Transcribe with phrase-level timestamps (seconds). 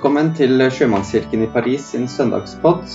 [0.00, 2.86] Velkommen til Sjømannskirken i Paris sin søndagspod.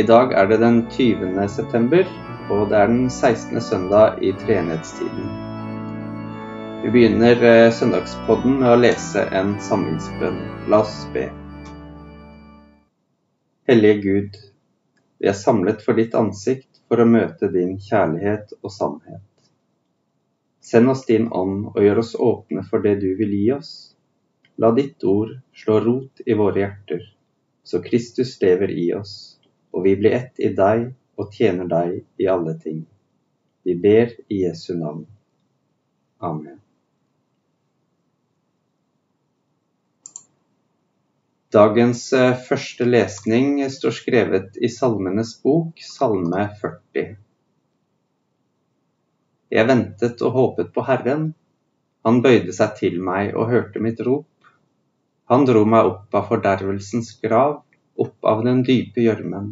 [0.00, 1.42] I dag er det den 20.
[1.52, 2.08] september,
[2.48, 3.60] og det er den 16.
[3.60, 5.26] søndag i treenighetstiden.
[6.84, 10.38] Vi begynner eh, søndagspodden med å lese en samlingsbønn.
[10.72, 11.26] La oss be.
[13.68, 14.40] Hellige Gud,
[15.20, 19.52] vi er samlet for ditt ansikt for å møte din kjærlighet og sannhet.
[20.64, 23.76] Send oss din ånd og gjør oss åpne for det du vil gi oss
[24.58, 27.02] La ditt ord slå rot i våre hjerter,
[27.62, 29.12] så Kristus lever i oss,
[29.70, 32.80] og vi blir ett i deg og tjener deg i alle ting.
[33.62, 35.04] Vi ber i Jesu navn.
[36.18, 36.58] Amen.
[41.54, 47.14] Dagens eh, første lesning står skrevet i Salmenes bok, Salme 40.
[49.48, 51.30] Jeg ventet og håpet på Herren.
[52.04, 54.27] Han bøyde seg til meg og hørte mitt rop.
[55.28, 57.58] Han dro meg opp av fordervelsens grav,
[58.00, 59.50] opp av den dype gjørmen.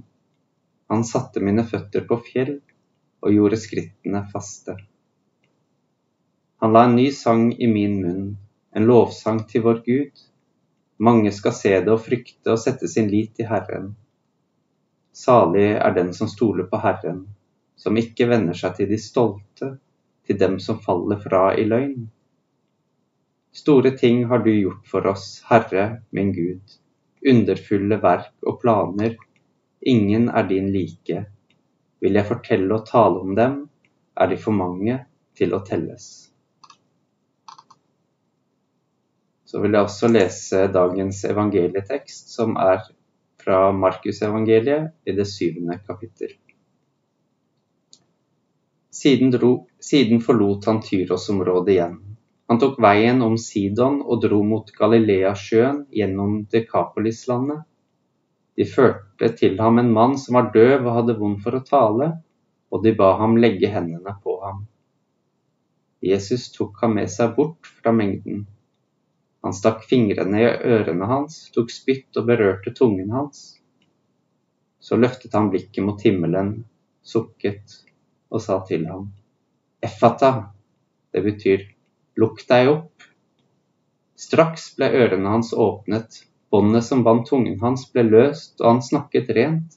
[0.88, 2.54] Han satte mine føtter på fjell
[3.20, 4.78] og gjorde skrittene faste.
[6.64, 8.30] Han la en ny sang i min munn,
[8.72, 10.24] en lovsang til vår Gud.
[10.96, 13.92] Mange skal se det og frykte og sette sin lit til Herren.
[15.12, 17.26] Salig er den som stoler på Herren,
[17.76, 19.74] som ikke vender seg til de stolte,
[20.24, 22.08] til dem som faller fra i løgn.
[23.56, 26.60] Store ting har du gjort for oss, Herre min Gud,
[27.30, 29.14] underfulle verk og planer,
[29.80, 31.22] ingen er din like.
[32.04, 33.54] Vil jeg fortelle og tale om dem,
[34.12, 34.98] er de for mange
[35.40, 36.08] til å telles.
[39.48, 42.82] Så vil jeg også lese dagens evangelietekst, som er
[43.40, 46.34] fra Markusevangeliet i det syvende kapittel.
[48.92, 51.96] Siden, dro, siden forlot han Tyros-området igjen
[52.46, 57.64] han tok veien om Sidon og dro mot Galileasjøen gjennom Dekapolislandet.
[58.56, 62.08] De førte til ham en mann som var døv og hadde vondt for å tale,
[62.70, 64.62] og de ba ham legge hendene på ham.
[66.06, 68.46] Jesus tok ham med seg bort fra mengden.
[69.42, 73.56] Han stakk fingrene i ørene hans, tok spytt og berørte tungen hans.
[74.78, 76.60] Så løftet han blikket mot himmelen,
[77.02, 77.80] sukket
[78.30, 79.10] og sa til ham,
[79.82, 80.52] Effata,
[81.14, 81.62] det betyr
[82.16, 83.08] Lukk deg opp.
[84.16, 89.32] Straks ble ørene hans åpnet, båndet som bandt tungen hans ble løst, og han snakket
[89.36, 89.76] rent.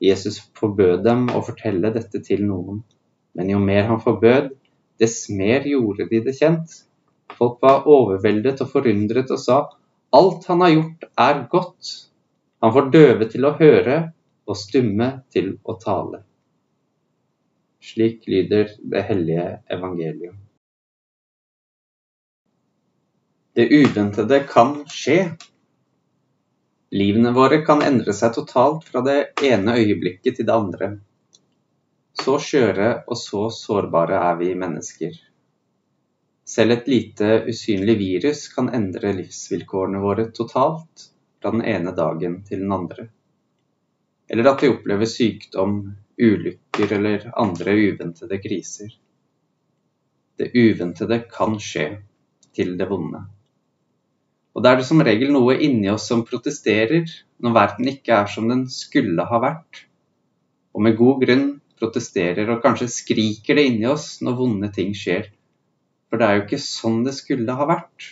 [0.00, 2.80] Jesus forbød dem å fortelle dette til noen,
[3.36, 4.48] men jo mer han forbød,
[5.00, 6.78] dess mer gjorde de det kjent.
[7.36, 9.60] Folk var overveldet og forundret og sa,
[10.16, 11.94] alt han har gjort er godt.
[12.64, 14.02] Han får døve til å høre
[14.48, 16.24] og stumme til å tale.
[17.84, 20.40] Slik lyder det hellige evangelium.
[23.52, 25.32] Det uventede kan skje.
[26.90, 30.90] Livene våre kan endre seg totalt fra det ene øyeblikket til det andre.
[32.14, 35.16] Så skjøre og så sårbare er vi mennesker.
[36.46, 41.08] Selv et lite usynlig virus kan endre livsvilkårene våre totalt
[41.42, 43.08] fra den ene dagen til den andre.
[44.30, 45.82] Eller at vi opplever sykdom,
[46.22, 48.94] ulykker eller andre uventede kriser.
[50.38, 51.90] Det uventede kan skje
[52.54, 53.26] til det vonde.
[54.60, 57.06] Og da er det som regel noe inni oss som protesterer
[57.40, 59.86] når verden ikke er som den skulle ha vært.
[60.76, 61.46] Og med god grunn
[61.80, 65.30] protesterer og kanskje skriker det inni oss når vonde ting skjer.
[66.12, 68.10] For det er jo ikke sånn det skulle ha vært.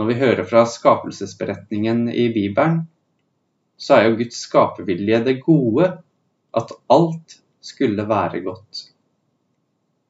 [0.00, 2.86] Når vi hører fra skapelsesberetningen i Bibelen,
[3.76, 5.90] så er jo Guds skapervilje det gode,
[6.56, 8.86] at alt skulle være godt.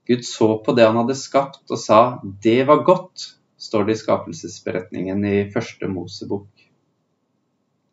[0.06, 4.00] Gud så på det han hadde skapt og sa 'det var godt' står det i
[4.03, 6.49] skapelsesberetningen i første Mosebok.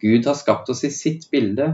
[0.03, 1.69] Gud har skapt oss i sitt bilde,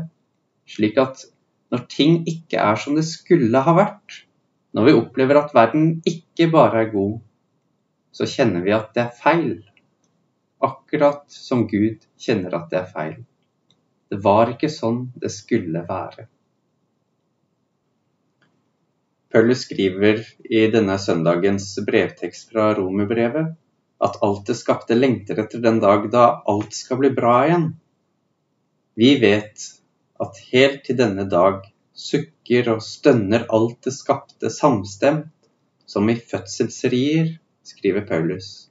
[0.70, 1.26] slik at
[1.74, 4.24] når ting ikke er som det skulle ha vært,
[4.74, 7.18] når vi opplever at verden ikke bare er god,
[8.14, 9.54] så kjenner vi at det er feil.
[10.66, 13.16] Akkurat som Gud kjenner at det er feil.
[14.10, 16.28] Det var ikke sånn det skulle være.
[19.30, 23.54] Paulus skriver i denne søndagens brevtekst fra Romerbrevet
[24.00, 27.68] at alt det skapte lengter etter den dag da alt skal bli bra igjen.
[29.00, 29.66] Vi vet
[30.24, 31.68] at helt til denne dag
[32.00, 35.32] sukker og stønner alt det skapte samstemt,
[35.90, 38.70] som i fødselsrier, skriver Paulus.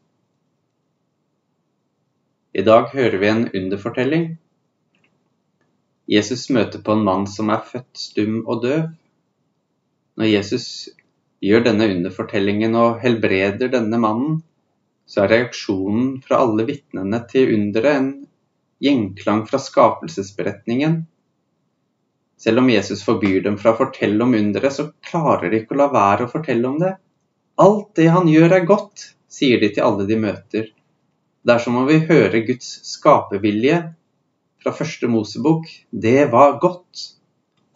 [2.55, 4.29] I dag hører vi en underfortelling.
[6.09, 8.87] Jesus møter på en mann som er født stum og døv.
[10.19, 10.69] Når Jesus
[11.45, 14.41] gjør denne underfortellingen og helbreder denne mannen,
[15.09, 18.11] så er reaksjonen fra alle vitnene til underet en
[18.85, 21.01] gjenklang fra skapelsesberetningen.
[22.39, 25.81] Selv om Jesus forbyr dem fra å fortelle om underet, så klarer de ikke å
[25.81, 26.93] la være å fortelle om det.
[27.59, 30.69] Alt det han gjør er godt, sier de til alle de møter.
[31.43, 33.81] Det er som om vi hører Guds skapervilje
[34.63, 35.67] fra første Mosebok.
[35.91, 37.09] Det var godt.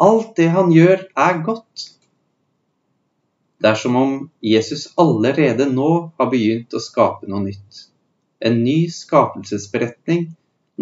[0.02, 1.88] Alt det han gjør, er godt.
[3.62, 7.84] Det er som om Jesus allerede nå har begynt å skape noe nytt.
[8.42, 10.24] En ny skapelsesberetning,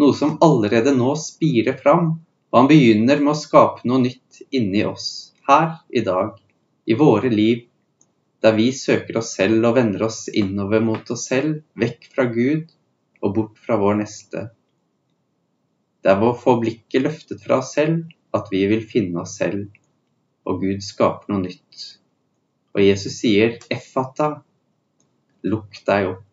[0.01, 2.15] noe som allerede nå spirer fram.
[2.49, 5.05] Og han begynner med å skape noe nytt inni oss,
[5.47, 6.33] her i dag,
[6.89, 7.67] i våre liv,
[8.41, 12.73] der vi søker oss selv og vender oss innover mot oss selv, vekk fra Gud
[13.21, 14.47] og bort fra vår neste.
[16.01, 19.37] Det er ved å få blikket løftet fra oss selv at vi vil finne oss
[19.37, 19.69] selv,
[20.49, 22.00] og Gud skaper noe nytt.
[22.75, 24.43] Og Jesus sier 'effata',
[25.43, 26.27] lukk deg opp.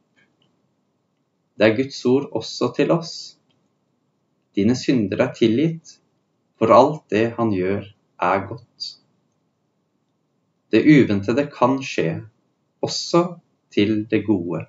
[1.58, 3.14] Det er Guds ord også til oss.
[4.54, 5.98] Dine synder er tilgitt,
[6.58, 7.86] for alt det han gjør,
[8.22, 8.88] er godt.
[10.70, 12.10] Det uventede kan skje,
[12.82, 13.40] også
[13.74, 14.66] til det gode.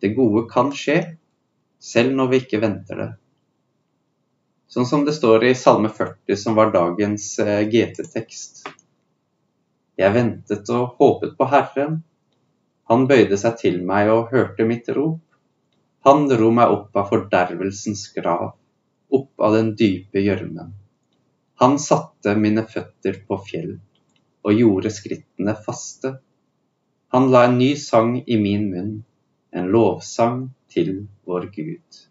[0.00, 0.98] Det gode kan skje,
[1.78, 3.10] selv når vi ikke venter det.
[4.66, 8.64] Sånn som det står i Salme 40, som var dagens eh, GT-tekst.
[9.96, 12.02] Jeg ventet og håpet på Herren.
[12.90, 15.22] Han bøyde seg til meg og hørte mitt rop.
[16.06, 18.52] Han dro meg opp av fordervelsens grav,
[19.10, 20.74] opp av den dype gjørmen.
[21.62, 23.78] Han satte mine føtter på fjell
[24.46, 26.12] og gjorde skrittene faste.
[27.16, 28.92] Han la en ny sang i min munn,
[29.56, 32.02] en lovsang til vår Gud.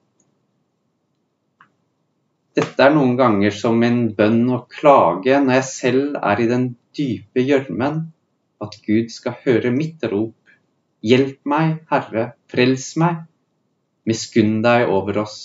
[2.56, 6.70] Dette er noen ganger som en bønn og klage når jeg selv er i den
[6.98, 8.02] dype gjørmen,
[8.64, 10.36] at Gud skal høre mitt rop.
[11.06, 13.26] Hjelp meg, Herre, frels meg.
[14.10, 15.40] Miskunn deg over oss.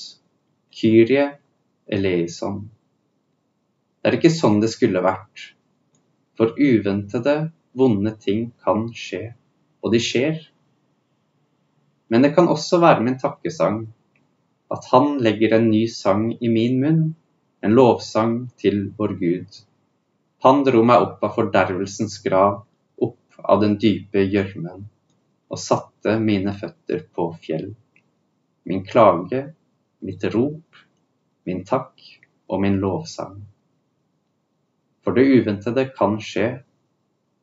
[0.71, 1.27] Kyrie
[1.91, 2.63] eleison.
[4.01, 5.51] Det er ikke sånn det skulle vært.
[6.39, 9.35] For uventede, vonde ting kan skje,
[9.85, 10.39] og de skjer.
[12.11, 13.83] Men det kan også være min takkesang
[14.71, 17.03] at Han legger en ny sang i min munn,
[17.63, 19.61] en lovsang til vår Gud.
[20.43, 22.63] Han dro meg opp av fordervelsens grav,
[22.97, 24.87] opp av den dype gjørmen,
[25.53, 27.75] og satte mine føtter på fjell.
[28.65, 29.43] Min klage,
[30.01, 30.81] mitt rop,
[31.45, 32.01] min takk
[32.49, 33.37] og min lovsang.
[35.05, 36.49] For det uventede kan skje,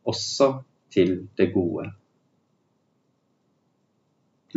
[0.07, 0.49] også
[0.93, 1.91] til det gode.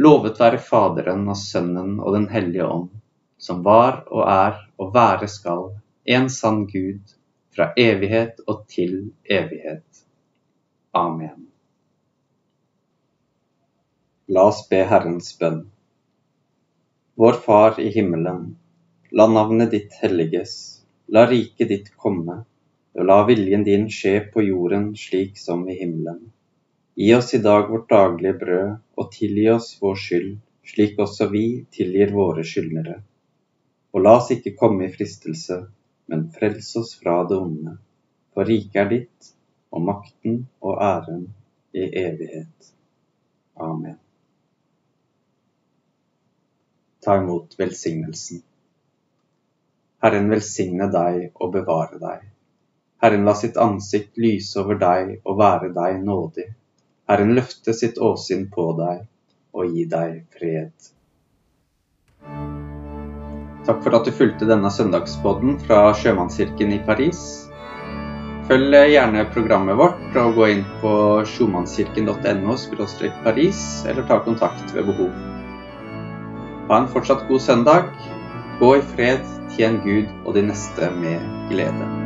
[0.00, 2.90] Lovet være Faderen og Sønnen og Den hellige ånd,
[3.36, 5.75] som var og er og være skal,
[6.08, 7.02] en sann Gud,
[7.55, 10.05] fra evighet og til evighet.
[10.97, 11.47] Amen.
[14.31, 15.64] La oss be Herrens bønn.
[17.19, 18.44] Vår Far i himmelen.
[19.11, 20.52] La navnet ditt helliges.
[21.11, 22.37] La riket ditt komme.
[22.94, 26.31] Og la viljen din skje på jorden slik som i himmelen.
[26.94, 30.32] Gi oss i dag vårt daglige brød, og tilgi oss vår skyld,
[30.67, 31.44] slik også vi
[31.75, 32.96] tilgir våre skyldnere.
[33.94, 35.61] Og la oss ikke komme i fristelse,
[36.10, 37.76] men frels oss fra det onde.
[38.34, 39.32] For riket er ditt,
[39.70, 41.29] og makten og æren
[41.72, 42.70] i evighet.
[43.55, 43.98] Amen.
[47.00, 48.43] Ta imot velsignelsen.
[50.02, 52.26] Herren velsigne deg og bevare deg.
[53.00, 56.48] Herren la sitt ansikt lyse over deg og være deg nådig.
[57.08, 59.06] Herren løfte sitt åsyn på deg
[59.56, 60.90] og gi deg fred.
[63.69, 67.20] Takk for at du fulgte denne søndagspodden fra Sjømannskirken i Paris.
[68.50, 70.93] Følg gjerne programmet vårt og gå inn på
[71.29, 72.56] sjomannskirken.no
[73.22, 75.12] paris, eller ta kontakt ved behov.
[76.70, 77.94] Ha en fortsatt god søndag.
[78.58, 79.24] Gå i fred,
[79.55, 81.99] tjen Gud og de neste med glede.